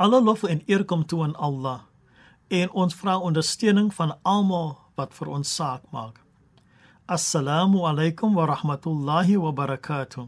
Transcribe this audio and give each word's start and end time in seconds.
Alle 0.00 0.16
lof 0.24 0.42
en 0.48 0.62
eer 0.66 0.84
kom 0.88 1.02
toe 1.04 1.22
aan 1.26 1.36
Allah 1.36 1.80
en 2.48 2.70
ons 2.72 2.94
vra 2.96 3.18
ondersteuning 3.20 3.90
van 3.94 4.14
almal 4.24 4.70
wat 4.96 5.12
vir 5.12 5.28
ons 5.28 5.50
saak 5.56 5.82
maak. 5.92 6.16
Assalamu 7.04 7.84
alaykum 7.84 8.32
wa 8.38 8.46
rahmatullahi 8.48 9.36
wa 9.36 9.52
barakatuh. 9.52 10.24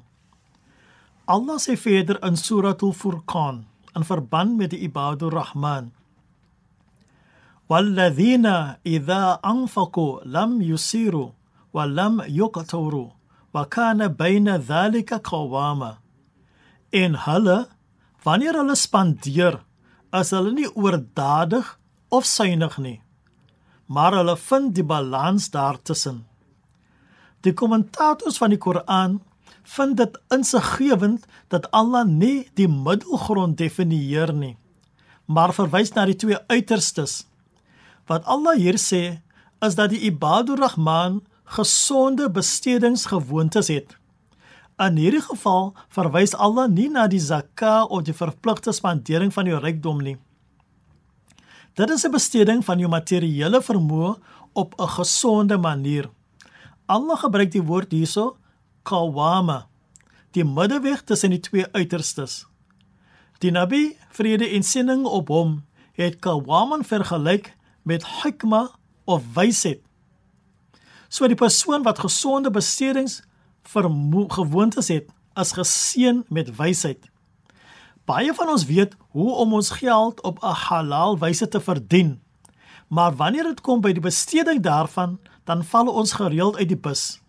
Allah 1.24 1.56
sê 1.56 1.78
verder 1.80 2.20
in 2.28 2.36
Suratul 2.36 2.92
Furqan 2.92 3.64
in 3.96 4.04
verband 4.04 4.60
met 4.60 4.76
die 4.76 4.84
Ibadur 4.84 5.32
Rahman 5.32 5.92
والذين 7.68 8.46
إذا 8.86 9.40
أنفقوا 9.40 10.20
لم 10.24 10.62
يسيروا 10.62 11.30
ولم 11.72 12.22
يقتروا 12.28 13.10
وكان 13.54 14.08
بين 14.08 14.48
ذلك 14.48 15.14
قواما 15.14 15.96
en 16.92 17.16
hulle 17.16 17.72
wanneer 18.26 18.58
hulle 18.60 18.76
spandeer 18.78 19.60
is 20.20 20.30
hulle 20.36 20.52
nie 20.56 20.68
oordadig 20.74 21.72
of 22.08 22.28
suinig 22.28 22.78
nie 22.86 22.98
maar 23.86 24.16
hulle 24.18 24.36
vind 24.46 24.74
die 24.78 24.86
balans 24.94 25.50
daartussen 25.56 26.22
die 27.46 27.54
kommentators 27.58 28.38
van 28.42 28.54
die 28.54 28.62
Koran 28.66 29.20
vind 29.76 29.96
dit 29.96 30.16
insiggewend 30.34 31.26
dat 31.54 31.70
Allah 31.70 32.06
nie 32.06 32.48
die 32.58 32.68
middelgrond 32.70 33.58
definieer 33.58 34.32
nie 34.32 34.56
maar 35.26 35.54
verwys 35.54 35.94
na 35.94 36.06
die 36.08 36.18
twee 36.18 36.38
uiterstes 36.48 37.22
Wat 38.06 38.26
Allah 38.26 38.58
hier 38.58 38.78
sê 38.78 39.22
is 39.62 39.76
dat 39.78 39.92
die 39.94 40.02
Ibadur 40.08 40.58
Rahman 40.58 41.22
gesonde 41.56 42.30
bestedingsgewoontes 42.30 43.68
het. 43.68 43.96
In 44.82 44.96
hierdie 44.98 45.22
geval 45.22 45.70
verwys 45.94 46.32
Allah 46.34 46.66
nie 46.66 46.88
na 46.90 47.06
die 47.06 47.22
zakah 47.22 47.86
of 47.86 48.02
die 48.08 48.16
verpligte 48.16 48.72
spandering 48.74 49.30
van 49.34 49.46
jou 49.46 49.60
rykdom 49.62 50.00
nie. 50.02 50.16
Dit 51.78 51.90
is 51.90 52.04
'n 52.04 52.10
besteding 52.10 52.64
van 52.64 52.78
jou 52.78 52.88
materiële 52.88 53.62
vermoë 53.62 54.16
op 54.52 54.74
'n 54.78 54.88
gesonde 54.88 55.58
manier. 55.58 56.10
Allah 56.86 57.16
gebruik 57.16 57.50
die 57.50 57.62
woord 57.62 57.92
hierso 57.92 58.36
qawama, 58.82 59.66
die 60.32 60.44
middeweg 60.44 61.02
tussen 61.04 61.30
die 61.30 61.40
twee 61.40 61.66
uiterstes. 61.72 62.46
Die 63.38 63.50
Nabi, 63.50 63.96
vrede 64.10 64.48
en 64.48 64.62
seëning 64.62 65.04
op 65.04 65.28
hom, 65.28 65.64
het 65.92 66.20
qawaman 66.20 66.84
vergelyk 66.84 67.56
met 67.82 68.06
hikma 68.22 68.70
of 69.04 69.22
wysheid. 69.34 69.80
So 71.08 71.26
die 71.26 71.36
persoon 71.36 71.82
wat 71.82 71.98
gesonde 71.98 72.50
bestedings 72.50 73.22
gewoontes 74.28 74.88
het, 74.88 75.10
is 75.34 75.52
geseën 75.52 76.24
met 76.28 76.56
wysheid. 76.56 77.10
Baie 78.04 78.34
van 78.34 78.48
ons 78.48 78.64
weet 78.66 78.96
hoe 79.14 79.34
om 79.34 79.52
ons 79.52 79.70
geld 79.70 80.22
op 80.22 80.42
'n 80.42 80.54
halal 80.66 81.18
wyse 81.18 81.48
te 81.48 81.60
verdien. 81.60 82.20
Maar 82.88 83.16
wanneer 83.16 83.42
dit 83.42 83.60
kom 83.60 83.80
by 83.80 83.92
die 83.92 84.02
besteding 84.02 84.60
daarvan, 84.62 85.18
dan 85.44 85.64
val 85.64 85.86
ons 85.86 86.12
gereeld 86.12 86.56
uit 86.56 86.68
die 86.68 86.76
bus. 86.76 87.20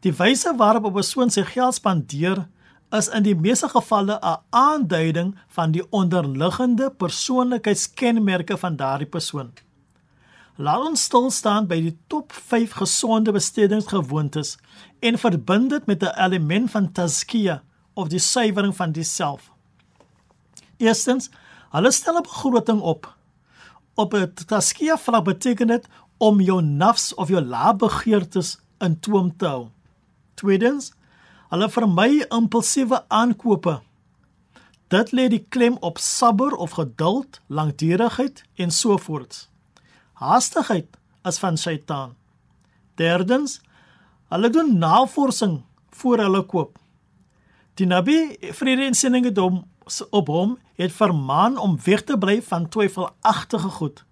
Die 0.00 0.12
wyse 0.12 0.54
waarop 0.56 0.84
'n 0.86 0.92
persoon 0.92 1.30
sy 1.30 1.42
geld 1.42 1.74
spandeer, 1.74 2.48
is 2.90 3.08
in 3.08 3.22
die 3.22 3.34
meeste 3.34 3.68
gevalle 3.68 4.18
'n 4.22 4.38
aanduiding 4.50 5.38
van 5.48 5.70
die 5.70 5.86
onderliggende 5.90 6.90
persoonlikheidskenmerke 6.90 8.56
van 8.56 8.76
daardie 8.76 9.08
persoon. 9.08 9.52
Laat 10.56 10.86
ons 10.88 11.02
stil 11.04 11.26
staan 11.30 11.66
by 11.68 11.76
die 11.84 11.96
top 12.08 12.32
5 12.32 12.78
gesonde 12.78 13.32
bestedingsgewoontes 13.36 14.54
en 15.04 15.18
verbind 15.20 15.70
dit 15.70 15.86
met 15.86 16.02
'n 16.02 16.16
element 16.16 16.70
van 16.70 16.92
tazkiya 16.92 17.62
of 17.94 18.08
die 18.08 18.18
suiwering 18.18 18.76
van 18.76 18.92
die 18.92 19.04
self. 19.04 19.50
Eerstens, 20.76 21.28
hulle 21.70 21.90
stel 21.90 22.16
'n 22.16 22.22
begroting 22.22 22.80
op. 22.80 23.14
Op 23.94 24.14
'n 24.14 24.32
tazkiya 24.46 24.96
vlak 24.98 25.24
beteken 25.24 25.66
dit 25.66 25.88
om 26.16 26.40
jou 26.40 26.62
nafs 26.62 27.14
of 27.14 27.28
jou 27.28 27.42
laagbegeertes 27.42 28.58
in 28.78 29.00
toom 29.00 29.36
te 29.36 29.46
hou. 29.46 29.68
Tweedens, 30.34 30.92
hulle 31.48 31.68
vermy 31.70 32.24
impulsiewe 32.28 33.04
aankope. 33.08 33.80
Dit 34.88 35.12
lê 35.12 35.28
die 35.28 35.46
klem 35.48 35.76
op 35.80 35.98
sabber 35.98 36.54
of 36.54 36.70
geduld, 36.70 37.40
lankdurigheid 37.46 38.44
en 38.54 38.70
so 38.70 38.96
voort. 38.96 39.48
Haastigheid 40.16 40.96
is 41.28 41.38
van 41.38 41.58
Satan. 41.60 42.14
Derdens, 42.96 43.60
hulle 44.32 44.48
doen 44.50 44.78
navorsing 44.78 45.58
voor 45.90 46.22
hulle 46.24 46.40
koop. 46.48 46.78
Die 47.76 47.86
Nabi, 47.86 48.36
vrede 48.56 48.86
en 48.88 48.96
seëninge 48.96 49.32
dom 49.36 49.58
op 50.16 50.30
hom, 50.32 50.54
het 50.80 50.94
vermaan 50.96 51.58
om 51.60 51.76
weg 51.84 52.06
te 52.08 52.16
bly 52.18 52.38
van 52.42 52.68
twyfelagtige 52.72 53.68
goed. 53.76 54.04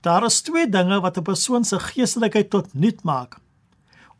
Daar 0.00 0.24
is 0.24 0.40
twee 0.40 0.68
dinge 0.68 1.00
wat 1.00 1.18
'n 1.18 1.22
persoon 1.22 1.64
se 1.64 1.78
geestelikheid 1.78 2.50
tot 2.50 2.74
nut 2.74 3.02
maak: 3.02 3.36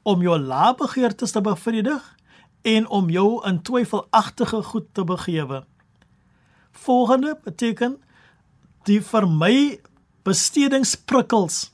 om 0.03 0.23
jou 0.23 0.39
laagbegeertes 0.39 1.33
te 1.33 1.41
bevredig 1.41 2.17
en 2.63 2.89
om 2.89 3.11
jou 3.11 3.47
in 3.49 3.63
twyfelagtige 3.63 4.63
goed 4.63 4.87
te 4.93 5.05
begewe. 5.05 5.65
Volgende 6.71 7.39
beteken 7.45 8.03
die 8.83 9.03
vermy 9.03 9.81
bestedingsprikkels. 10.23 11.71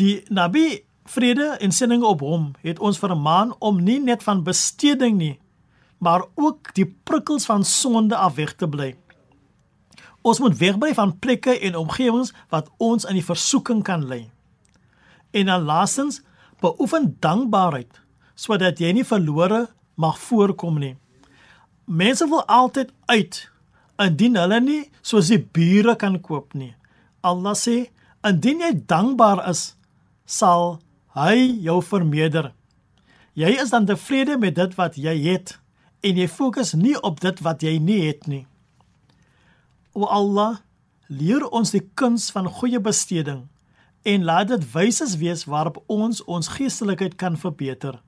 Die 0.00 0.22
Nabi 0.28 0.84
vrede 1.08 1.56
en 1.60 1.72
seëninge 1.72 2.06
op 2.06 2.22
hom 2.24 2.50
het 2.62 2.78
ons 2.78 3.00
vermaan 3.00 3.54
om 3.64 3.80
nie 3.82 3.98
net 4.00 4.22
van 4.26 4.44
besteding 4.44 5.16
nie, 5.18 5.36
maar 5.98 6.24
ook 6.34 6.72
die 6.76 6.86
prikkels 7.08 7.48
van 7.48 7.64
sonde 7.64 8.16
af 8.16 8.36
weg 8.38 8.54
te 8.54 8.68
bly. 8.68 8.94
Ons 10.22 10.40
moet 10.42 10.56
wegbly 10.58 10.92
van 10.94 11.16
plekke 11.18 11.54
en 11.58 11.76
omgewings 11.78 12.32
wat 12.52 12.70
ons 12.76 13.06
in 13.08 13.16
die 13.18 13.24
versoeking 13.24 13.82
kan 13.86 14.04
lei. 14.06 14.28
En 15.30 15.46
dan 15.46 15.62
laastens, 15.68 16.22
beoefen 16.60 17.16
dankbaarheid 17.20 18.00
sodat 18.38 18.78
jy 18.78 18.92
nie 18.94 19.06
verlore 19.06 19.66
mag 19.98 20.18
voorkom 20.22 20.76
nie. 20.78 20.94
Mense 21.90 22.26
wil 22.30 22.44
altyd 22.46 22.92
uit 23.10 23.40
indien 23.98 24.36
hulle 24.38 24.60
nie 24.62 24.82
soos 25.02 25.30
die 25.32 25.40
bure 25.42 25.96
kan 25.98 26.20
koop 26.22 26.54
nie. 26.54 26.74
Allah 27.20 27.54
sê, 27.58 27.88
indien 28.26 28.62
jy 28.62 28.72
dankbaar 28.90 29.42
is, 29.50 29.74
sal 30.26 30.78
hy 31.16 31.58
jou 31.64 31.80
vermeerder. 31.82 32.52
Jy 33.38 33.54
is 33.62 33.70
dan 33.74 33.86
tevrede 33.86 34.38
met 34.38 34.56
dit 34.58 34.74
wat 34.78 34.98
jy 34.98 35.14
het 35.30 35.56
en 36.02 36.18
jy 36.18 36.28
fokus 36.30 36.74
nie 36.78 36.94
op 37.02 37.20
dit 37.22 37.40
wat 37.42 37.62
jy 37.62 37.78
nie 37.82 38.00
het 38.06 38.26
nie. 38.30 38.44
O 39.94 40.06
Allah, 40.06 40.60
leer 41.08 41.46
ons 41.48 41.72
die 41.74 41.82
kuns 41.98 42.28
van 42.34 42.50
goeie 42.58 42.78
besteding 42.82 43.46
en 44.06 44.26
laat 44.26 44.52
dit 44.52 44.66
wyses 44.74 45.16
wees 45.18 45.44
waarop 45.50 45.80
ons 45.90 46.22
ons 46.26 46.50
geestelikheid 46.54 47.16
kan 47.18 47.36
verbeter. 47.36 47.98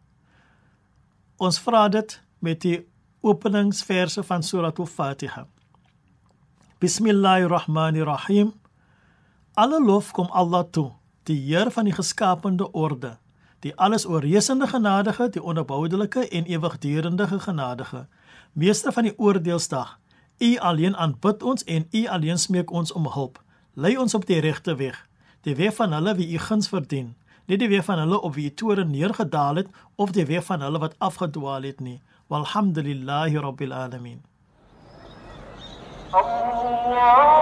Ons 1.40 1.58
vra 1.58 1.88
dit 1.88 2.14
met 2.40 2.60
die 2.62 2.78
openingsverse 3.26 4.22
van 4.22 4.42
Surah 4.42 4.72
Al-Fatiha. 4.76 5.46
Bismillahirrahmanirrahim. 6.80 8.59
Alle 9.54 9.84
lof 9.84 10.12
kom 10.12 10.28
Allah 10.30 10.62
toe, 10.70 10.92
die 11.26 11.34
Heer 11.34 11.70
van 11.70 11.84
die 11.84 11.92
geskaapte 11.92 12.72
orde, 12.72 13.16
die 13.60 13.72
alles 13.76 14.06
oorheersende 14.06 14.66
genadige, 14.66 15.28
die 15.28 15.42
onophoudelike 15.42 16.28
en 16.28 16.44
ewigdurende 16.44 17.26
genadige, 17.26 18.06
meester 18.52 18.92
van 18.92 19.02
die 19.02 19.18
oordeelsdag. 19.18 19.98
U 20.38 20.56
alleen 20.58 20.96
aanbid 20.96 21.42
ons 21.42 21.64
en 21.64 21.88
u 21.90 22.06
alleen 22.06 22.38
smeek 22.38 22.70
ons 22.70 22.92
om 22.92 23.06
hulp. 23.06 23.42
Lei 23.74 23.96
ons 23.98 24.14
op 24.14 24.26
die 24.26 24.38
regte 24.40 24.74
weg, 24.74 25.08
die 25.42 25.56
weg 25.56 25.74
van 25.74 25.92
hulle 25.92 26.14
wie 26.14 26.30
u 26.34 26.38
guns 26.38 26.68
verdien, 26.68 27.16
nie 27.46 27.58
die 27.58 27.68
weg 27.68 27.84
van 27.84 27.98
hulle 27.98 28.20
op 28.20 28.34
wie 28.34 28.46
u 28.46 28.54
toorn 28.54 28.90
neergedaal 28.90 29.54
het 29.54 29.68
of 29.96 30.14
die 30.14 30.26
weg 30.26 30.44
van 30.44 30.62
hulle 30.62 30.78
wat 30.78 30.94
afgedwaal 30.98 31.62
het 31.62 31.80
nie. 31.80 32.00
Walhamdulillahi 32.26 33.36
rabbil 33.36 33.72
alamin. 33.72 34.22
Allah 36.10 37.39